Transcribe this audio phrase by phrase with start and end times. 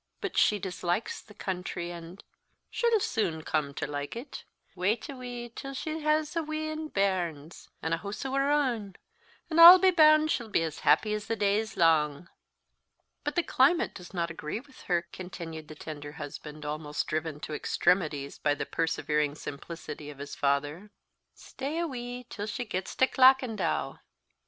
[0.19, 2.23] "But she dislikes the country, and"
[2.71, 4.45] "She'll soon come to like it.
[4.73, 8.95] Wait a wee till she has a wheen bairns, an' a hoose o' her ain,
[9.51, 12.29] an' I'll be bound she'll be happy as the day's lang."
[13.23, 17.53] "But the climate does not agree with her," continued the tender husband, almost driven to
[17.53, 20.89] extremities by the persevering simplicity of his father.
[21.35, 23.99] "Stay a wee till she gets to Clackandow!